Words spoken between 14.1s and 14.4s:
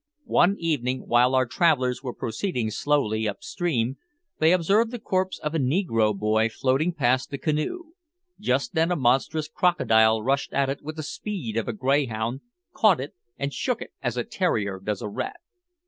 a